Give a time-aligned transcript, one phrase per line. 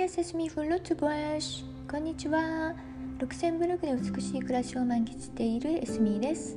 [0.00, 2.72] イアセスミフロッツボアシこんにちは
[3.18, 6.56] ルクセンブルクで美しい暮らしを満喫しているエスミです。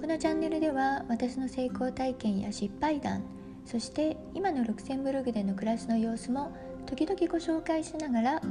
[0.00, 3.22] このチャンネルでは私の成功体験や失敗談
[3.64, 8.42] そして今のルクセンブルクでの暮らしの様子も時々ご紹介しながら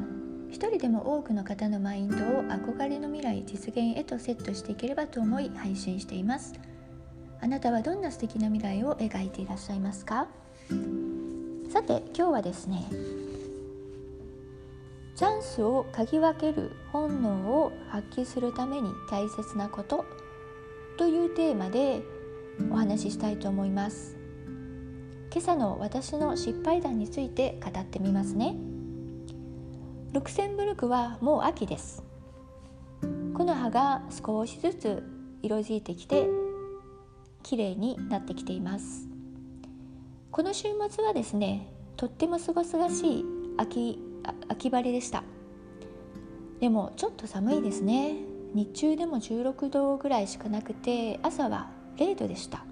[0.49, 6.53] 一人でも多くの方のマインドを憧れの未来実現へとセットしていければと思い配信しています。
[7.41, 10.29] あなたはどんな素敵な未来を描いていらっしゃいますか？
[11.69, 12.85] さて今日はですね
[15.21, 20.03] チャンスを嗅ぎ分ける本能を発揮するために大切なこと
[20.97, 22.01] というテーマで
[22.71, 24.17] お話ししたいと思います。
[25.31, 28.55] 今朝の私の失敗談について語ってみますね。
[30.11, 32.03] ルクセンブルクはもう秋です。
[33.35, 35.03] 木の葉が少しずつ
[35.43, 36.27] 色づいてきて
[37.43, 39.07] 綺麗になってきています。
[40.31, 43.25] この週末はですねとってもすがすがしい
[43.59, 44.10] 秋
[44.47, 45.23] 秋晴れでした。
[46.59, 48.15] でもちょっと寒いですね。
[48.53, 52.65] 日中でも16度ぐらいしかなくて朝は0度でした。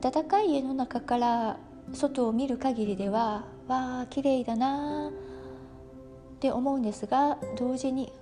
[0.00, 1.58] 暖かい家の中から
[1.92, 8.12] 外を見る限りではわあ綺麗だなって思うんですが同時に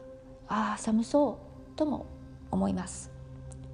[0.48, 1.38] ああ寒そ
[1.74, 2.06] うとも
[2.50, 3.10] 思います。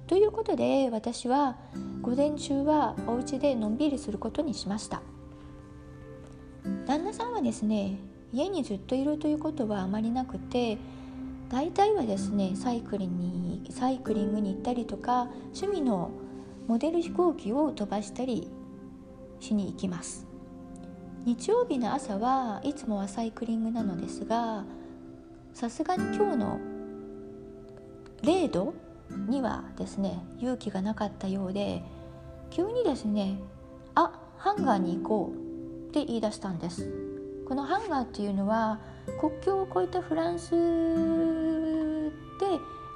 [0.07, 1.57] ということで私は
[2.01, 5.01] 午前中はお家でのんびりすることにしました。
[6.85, 7.97] 旦那さんはですね
[8.33, 10.77] 家にずっといるということはあまりなくて
[11.49, 16.11] 大体はですねサイクリングにサイクリングに行ったりとか趣味の
[16.67, 18.49] モデル飛行機を飛ばしたり
[19.39, 20.25] しに行きます。
[21.25, 24.63] 日曜日の朝はいつもはサイクリングなのですが
[25.55, 26.59] さすがに今日の
[28.21, 28.73] 0度
[29.27, 31.81] にはですね勇気がなかったようで
[32.51, 33.39] 急にですね
[33.95, 35.44] あハンガーに行こう
[35.95, 36.91] って言い出したんです。
[37.47, 38.79] このハンガーっていうのは
[39.17, 40.57] 国境を越えたフランスで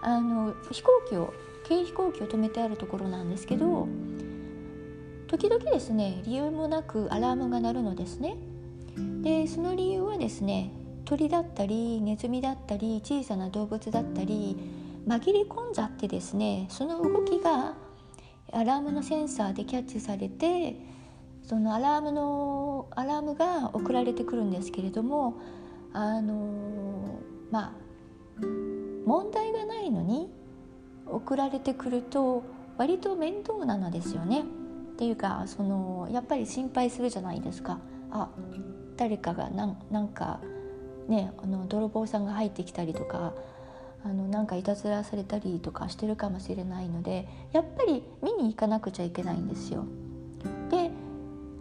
[0.02, 1.34] あの飛行機を
[1.66, 3.88] 軽飛行機を止めてあるところなんですけど
[5.28, 8.36] 時々ですね理由もなくアラームが鳴るのですね。
[9.22, 10.74] でその理由はですね
[11.06, 14.58] 鳥だったりネズミだったり小さな動物だったり
[15.08, 17.76] 紛れ込んじゃってですねその動きが
[18.52, 20.99] アラームのセンサーでキャッチされて
[21.50, 25.42] そのアラームのアラームが送られてくるんですけれども
[25.94, 27.76] あのま
[28.40, 28.46] あ
[29.04, 30.30] 問題がないのに
[31.08, 32.44] 送られてくると
[32.78, 34.42] 割と面倒なのですよね。
[34.42, 34.44] っ
[35.00, 37.80] ていうかそのやっぱり心配するじゃないですか。
[38.12, 38.30] あ
[38.96, 40.42] 誰かがなんなんか
[41.08, 43.34] ねあの泥棒さんが入ってきたりとか
[44.06, 49.86] あのなんかいたずらされたりとかしてるかもしれないのでやっぱり見に行かなくちゃいけないんですよ。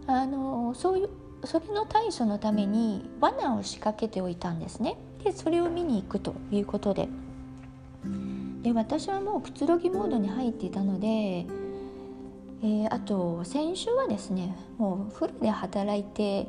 [0.09, 1.09] あのそういう
[1.45, 4.97] それの対処のために罠を仕掛けておいたんですね。
[5.23, 7.07] でそれを見に行くということで。
[8.63, 16.47] で私はもうくつろぎモードに入っていたので、えー、あと先週はですねもうフルで働いて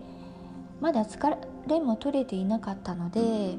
[0.81, 1.37] まだ疲
[1.69, 3.57] れも取れていなかったので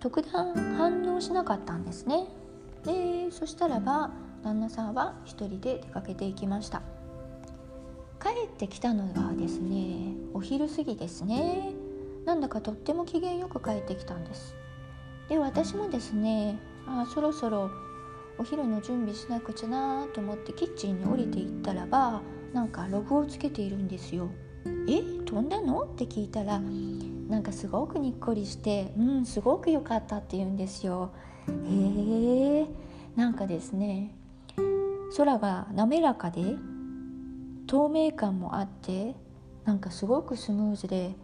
[0.00, 2.26] 特段反応しなかったんですね。
[2.84, 4.10] でそしたらば
[4.42, 6.82] 旦那さんは一人で出かけていきました。
[8.22, 11.72] 帰ってきたのがですねお昼過ぎですね。
[12.24, 14.54] なんだかとっても機嫌よく帰ってきたんです。
[15.28, 17.70] で私もですねあそろそろ
[18.38, 22.20] お昼の準備しなくちゃなと思ってキッチンに降りていったらば
[22.52, 24.28] なんかログをつけているんですよ。
[24.88, 25.02] え？
[25.24, 25.82] 飛んだの？
[25.82, 26.60] って聞いたら
[27.28, 31.10] なんかすごくにっこりしてうんすごく良かったって言うんですよ。
[31.48, 32.66] へえ
[33.16, 34.14] なんかですね
[35.16, 36.56] 空が滑らかで
[37.70, 39.14] 透明感もあって
[39.64, 41.14] なんかすごくスムーズで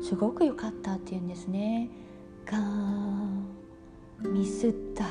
[0.00, 1.90] すごく良かったっていうんですね。
[2.46, 5.06] ガーミスった。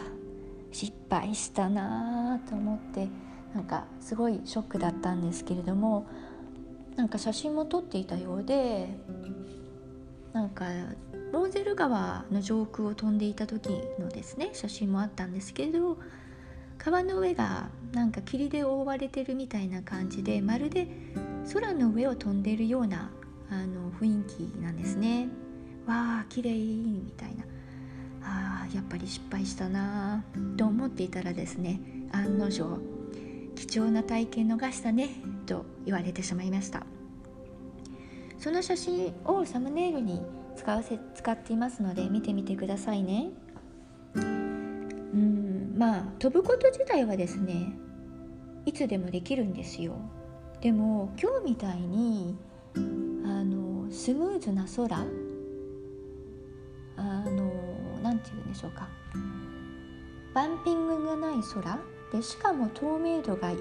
[0.71, 3.09] 失敗したなと思って
[3.53, 6.07] なんかすごいショックだったんですけれども
[6.95, 8.87] なんか写真も撮っていたようで
[10.31, 10.67] なんか
[11.33, 13.69] ローゼル川の上空を飛んでいた時
[13.99, 15.97] のですね写真もあったんですけれど
[16.77, 20.87] 川の上がなんか霧で覆われてるみたいな感じでまるで
[21.53, 23.11] 空の上を飛んでいるような
[23.49, 25.29] あの雰囲気なんですね。
[25.85, 27.45] わあ綺麗みたいな。
[28.23, 30.23] あやっぱり失敗したな
[30.57, 31.79] と思っていたらですね
[32.11, 32.77] 案の定
[33.55, 35.09] 貴重な体験逃したね
[35.45, 36.85] と言われてしまいました。
[38.37, 40.21] その写真をサムネイルに
[40.55, 43.31] 使わせ使っていますので見てみてくださいね。
[45.77, 47.77] まあ飛ぶこと自体はですね
[48.65, 49.93] いつでもできるんですよ。
[50.61, 52.35] でも今日みたいに
[52.75, 52.79] あ
[53.43, 54.97] のスムーズな空
[56.97, 57.51] あの
[58.01, 58.89] 何て言うんでしょうか。
[60.33, 61.79] バンピングがない空。
[62.11, 63.57] でしかも透明度がいい。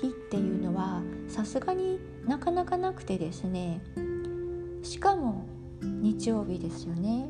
[0.00, 3.82] 日っていうのはさすがになかなかなくてですね。
[4.82, 5.44] しかも
[5.82, 7.28] 日曜日ですよね。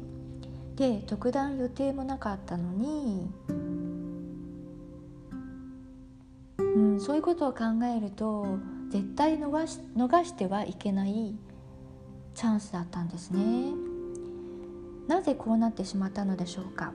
[0.77, 3.31] で特段予定もなかったのに、
[6.99, 7.65] そういうことを考
[7.97, 8.59] えると
[8.91, 11.35] 絶対逃し逃してはいけない
[12.35, 13.73] チャンスだったんですね。
[15.07, 16.93] なぜこうなってしまったのでしょうか。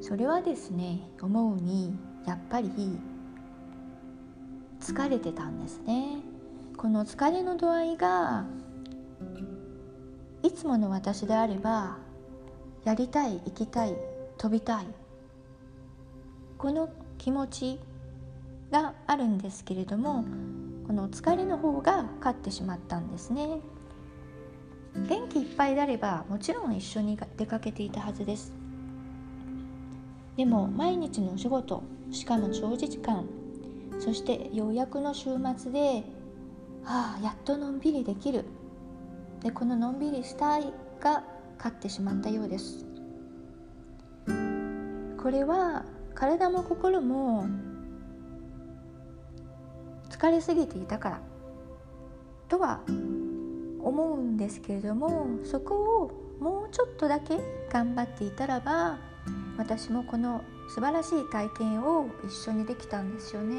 [0.00, 2.70] それはですね思うにやっぱり
[4.80, 6.18] 疲れてたんですね。
[6.76, 8.44] この疲れの度合いが
[10.42, 11.96] いつもの私であれば
[12.84, 13.96] やりたい行きたい
[14.38, 14.86] 飛びたい
[16.58, 16.88] この
[17.18, 17.80] 気持ち
[18.70, 20.24] があるんですけれども
[20.86, 23.60] この疲れの方が勝ってしまったんですね。
[25.08, 28.54] 元気いっぱいであればもちろん一緒に出かけていたはずです。
[30.36, 33.26] でも毎日のお仕事しかも長時間
[33.98, 36.04] そしてようやくの週末で
[36.84, 38.44] ああやっとのんびりできる。
[39.42, 41.24] でこののんびりしたいが
[41.58, 42.84] 勝ってしまったようです。
[45.20, 45.84] これは
[46.14, 47.46] 体も心も
[50.10, 51.20] 疲れすぎていたから。
[52.48, 52.80] とは
[53.80, 57.38] 思うんですけれどもそこをもうちょっとだけ
[57.70, 58.98] 頑張っていたらば
[59.56, 63.56] 私もこの素晴らしい体験を一緒にできたんですよね。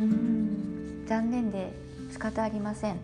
[0.00, 1.72] うん残念で
[2.10, 3.00] 仕方ありません。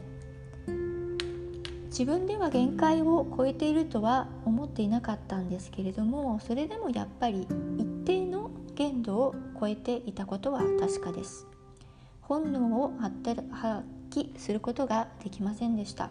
[1.86, 7.46] 自分では限界を超えているとは思っていなかったんですけれどもそれでもやっぱり
[7.78, 11.46] 一定の限度を超えていたことは確かです。
[12.28, 13.14] 本能を発
[14.10, 16.10] 揮することができませんでした。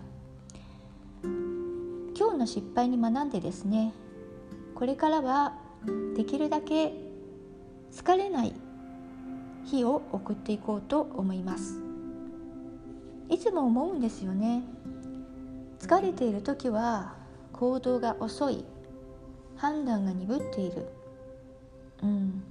[1.22, 3.92] 今日の失敗に学んでですね
[4.76, 5.58] これからは
[6.16, 6.94] できるだけ
[7.92, 8.54] 疲れない
[9.66, 11.82] 日を送っていこうと思います。
[13.30, 14.64] いつも思うんですよね。
[15.80, 17.16] 疲れている時は
[17.52, 18.64] 行動が遅い。
[19.58, 20.88] 判断が鈍っている。
[22.04, 22.44] うん。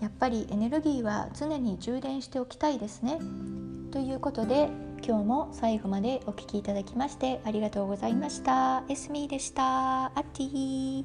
[0.00, 3.18] やっぱりエネルギーは常に充電しておきたいですね。
[3.90, 4.68] ということで
[5.06, 8.84] 今日も最後までお聴きいただきましてありがとうございました。
[8.88, 10.06] エスミーでした。
[10.06, 11.04] アッティ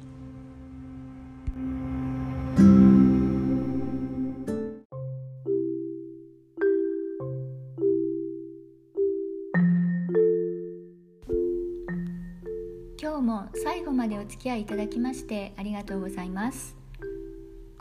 [13.00, 16.83] 今日も最後までお付き合いいただきましてありがとうございます。